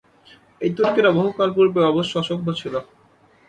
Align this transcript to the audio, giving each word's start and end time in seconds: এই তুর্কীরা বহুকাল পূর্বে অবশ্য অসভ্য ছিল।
এই 0.61 0.71
তুর্কীরা 0.77 1.11
বহুকাল 1.17 1.49
পূর্বে 1.55 1.81
অবশ্য 1.91 2.13
অসভ্য 2.21 2.47
ছিল। 2.59 2.73